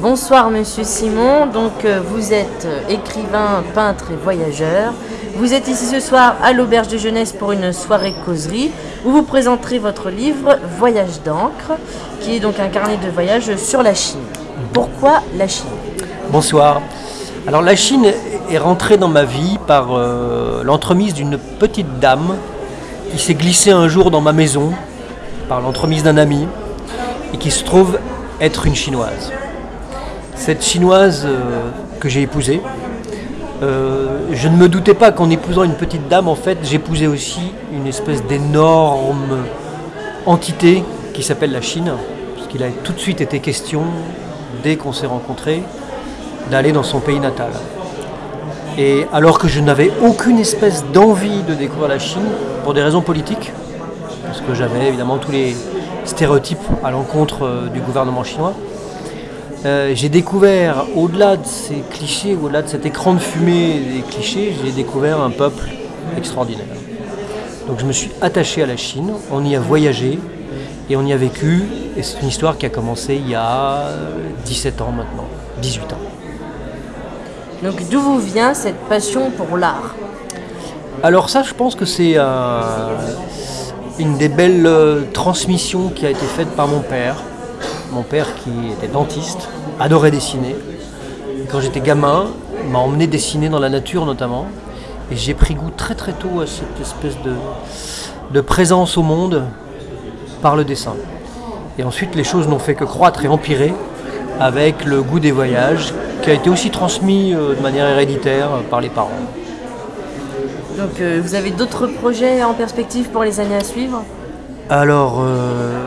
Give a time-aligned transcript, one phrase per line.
[0.00, 4.92] Bonsoir Monsieur Simon, donc euh, vous êtes euh, écrivain, peintre et voyageur.
[5.36, 8.72] Vous êtes ici ce soir à l'Auberge de Jeunesse pour une soirée causerie
[9.04, 11.78] où vous présenterez votre livre Voyage d'encre,
[12.20, 14.20] qui est donc un carnet de voyage sur la Chine.
[14.72, 15.70] Pourquoi la Chine?
[16.30, 16.82] Bonsoir.
[17.46, 18.06] Alors la Chine
[18.50, 22.36] est rentrée dans ma vie par euh, l'entremise d'une petite dame
[23.12, 24.72] qui s'est glissée un jour dans ma maison
[25.48, 26.46] par l'entremise d'un ami
[27.32, 27.98] et qui se trouve
[28.40, 29.32] être une chinoise.
[30.34, 31.70] Cette chinoise euh,
[32.00, 32.60] que j'ai épousée,
[33.62, 37.52] euh, je ne me doutais pas qu'en épousant une petite dame, en fait, j'épousais aussi
[37.72, 39.44] une espèce d'énorme
[40.26, 40.82] entité
[41.14, 41.92] qui s'appelle la Chine,
[42.34, 43.82] puisqu'il a tout de suite été question,
[44.64, 45.62] dès qu'on s'est rencontrés,
[46.50, 47.50] d'aller dans son pays natal.
[48.78, 52.26] Et alors que je n'avais aucune espèce d'envie de découvrir la Chine,
[52.64, 53.52] pour des raisons politiques,
[54.24, 55.54] parce que j'avais évidemment tous les
[56.04, 58.54] stéréotypes à l'encontre euh, du gouvernement chinois,
[59.64, 64.54] euh, j'ai découvert, au-delà de ces clichés, au-delà de cet écran de fumée des clichés,
[64.62, 65.68] j'ai découvert un peuple
[66.16, 66.66] extraordinaire.
[67.68, 70.18] Donc je me suis attaché à la Chine, on y a voyagé
[70.90, 71.62] et on y a vécu,
[71.96, 73.84] et c'est une histoire qui a commencé il y a
[74.44, 75.28] 17 ans maintenant,
[75.60, 75.96] 18 ans.
[77.62, 79.94] Donc d'où vous vient cette passion pour l'art?
[81.04, 82.96] Alors ça, je pense que c'est euh,
[83.98, 87.16] une des belles euh, transmissions qui a été faite par mon père.
[87.92, 90.56] Mon père qui était dentiste, adorait dessiner.
[91.50, 92.26] Quand j'étais gamin,
[92.70, 94.46] m'a emmené dessiner dans la nature notamment.
[95.10, 97.34] Et j'ai pris goût très très tôt à cette espèce de,
[98.32, 99.44] de présence au monde
[100.40, 100.94] par le dessin.
[101.78, 103.74] Et ensuite, les choses n'ont fait que croître et empirer
[104.40, 108.80] avec le goût des voyages qui a été aussi transmis euh, de manière héréditaire par
[108.80, 109.10] les parents.
[110.82, 114.02] Donc euh, vous avez d'autres projets en perspective pour les années à suivre
[114.68, 115.78] Alors, euh,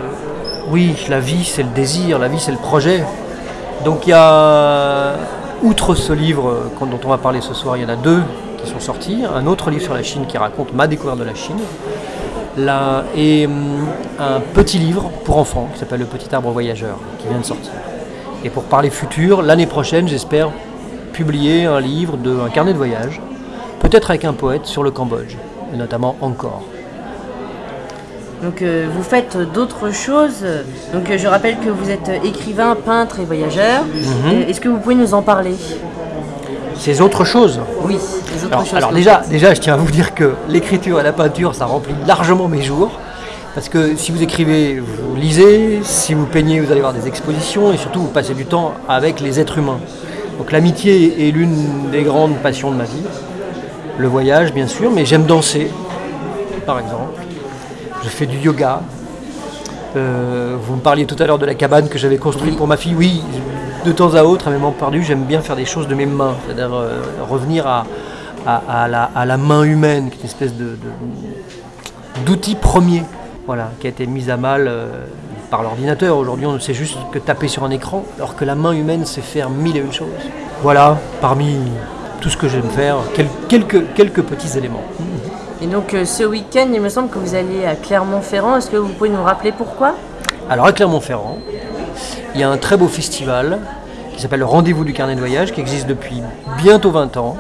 [0.70, 3.04] oui, la vie c'est le désir, la vie c'est le projet.
[3.84, 5.16] Donc il y a,
[5.64, 8.24] outre ce livre dont on va parler ce soir, il y en a deux
[8.64, 9.24] qui sont sortis.
[9.26, 11.60] Un autre livre sur la Chine qui raconte ma découverte de la Chine.
[12.58, 13.88] Là, et hum,
[14.18, 17.74] un petit livre pour enfants qui s'appelle Le Petit Arbre Voyageur qui vient de sortir.
[18.46, 20.52] Et pour parler futur, l'année prochaine, j'espère
[21.12, 23.20] publier un livre, de, un carnet de voyage,
[23.90, 25.36] peut-être avec un poète sur le Cambodge,
[25.72, 26.64] et notamment encore.
[28.42, 30.44] Donc euh, vous faites d'autres choses.
[30.92, 33.84] Donc euh, je rappelle que vous êtes écrivain, peintre et voyageur.
[33.84, 34.02] Mhm.
[34.26, 35.56] Euh, Est-ce que vous pouvez nous en parler?
[36.78, 37.60] Ces autres choses?
[37.84, 37.98] Oui,
[38.34, 38.76] les autres Alors, choses.
[38.76, 41.96] alors déjà, déjà, je tiens à vous dire que l'écriture et la peinture, ça remplit
[42.08, 42.92] largement mes jours.
[43.54, 47.72] Parce que si vous écrivez, vous lisez, si vous peignez, vous allez voir des expositions,
[47.72, 49.80] et surtout vous passez du temps avec les êtres humains.
[50.38, 53.04] Donc l'amitié est l'une des grandes passions de ma vie.
[53.98, 55.72] Le voyage, bien sûr, mais j'aime danser,
[56.66, 57.22] par exemple.
[58.04, 58.82] Je fais du yoga.
[59.96, 62.76] Euh, vous me parliez tout à l'heure de la cabane que j'avais construite pour ma
[62.78, 62.94] fille.
[62.96, 63.24] Oui,
[63.86, 66.06] de temps à autre, à mes membres perdus, j'aime bien faire des choses de mes
[66.06, 67.86] mains, c'est-à-dire euh, revenir à,
[68.46, 70.78] à- à la, à la main humaine, qui est une espèce de-
[72.26, 73.04] d'outil premier,
[73.48, 74.88] voilà, qui a été mise à mal euh,
[75.50, 76.18] par l'ordinateur.
[76.18, 79.06] Aujourd'hui, on ne sait juste que taper sur un écran, alors que la main humaine
[79.06, 80.10] sait faire mille et une choses.
[80.64, 81.58] Voilà, parmi
[82.22, 84.84] tout ce que j'aime faire, quel- quelques, quelques petits éléments.
[85.62, 88.58] Et donc euh, ce week-end, il me semble que vous allez à Clermont-Ferrand.
[88.58, 89.96] Est-ce que vous pouvez nous rappeler pourquoi?
[90.50, 91.38] Alors à Clermont-Ferrand,
[92.34, 93.60] il y a un très beau festival
[94.16, 96.22] qui s'appelle le Rendez-vous du carnet de voyage, qui existe depuis
[96.58, 97.38] bientôt 20 ans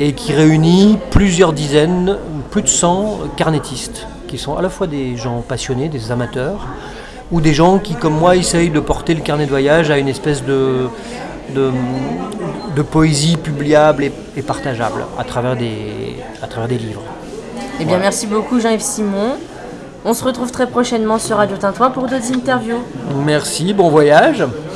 [0.00, 2.16] et qui réunit plusieurs dizaines,
[2.50, 6.66] plus de 100 carnétistes, qui sont à la fois des gens passionnés, des amateurs,
[7.32, 10.08] ou des gens qui, comme moi, essayent de porter le carnet de voyage à une
[10.08, 10.88] espèce de,
[11.54, 11.70] de,
[12.76, 17.02] de poésie publiable et, et partageable à travers des, à travers des livres.
[17.80, 19.36] Eh bien, merci beaucoup Jean-Yves Simon.
[20.04, 22.78] On se retrouve très prochainement sur Radio Tintouin pour d'autres interviews.
[23.24, 24.44] Merci, bon voyage